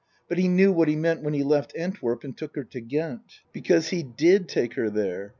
But 0.27 0.39
he 0.39 0.47
knew 0.47 0.71
what 0.71 0.87
he 0.87 0.95
meant 0.95 1.21
when 1.21 1.35
he 1.35 1.43
left 1.43 1.77
Antwerp 1.77 2.23
and 2.23 2.35
took 2.35 2.55
her 2.55 2.63
to 2.63 2.81
Ghent. 2.81 3.41
Because 3.53 3.89
he 3.89 4.01
did 4.01 4.47
take 4.49 4.73
her 4.73 4.89
there. 4.89 5.29